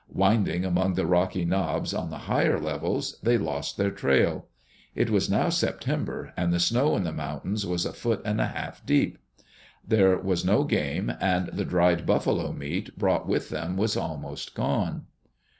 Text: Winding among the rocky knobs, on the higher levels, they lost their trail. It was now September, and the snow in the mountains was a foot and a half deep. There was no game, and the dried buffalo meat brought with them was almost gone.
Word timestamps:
Winding 0.11 0.65
among 0.65 0.95
the 0.95 1.05
rocky 1.05 1.45
knobs, 1.45 1.93
on 1.93 2.09
the 2.09 2.17
higher 2.25 2.59
levels, 2.59 3.19
they 3.21 3.37
lost 3.37 3.77
their 3.77 3.91
trail. 3.91 4.47
It 4.95 5.11
was 5.11 5.29
now 5.29 5.49
September, 5.49 6.33
and 6.35 6.51
the 6.51 6.59
snow 6.59 6.95
in 6.95 7.03
the 7.03 7.11
mountains 7.13 7.67
was 7.67 7.85
a 7.85 7.93
foot 7.93 8.19
and 8.25 8.41
a 8.41 8.47
half 8.47 8.83
deep. 8.83 9.19
There 9.87 10.17
was 10.17 10.43
no 10.43 10.63
game, 10.63 11.13
and 11.21 11.49
the 11.49 11.65
dried 11.65 12.07
buffalo 12.07 12.51
meat 12.51 12.97
brought 12.97 13.27
with 13.27 13.49
them 13.49 13.77
was 13.77 13.95
almost 13.95 14.55
gone. 14.55 15.05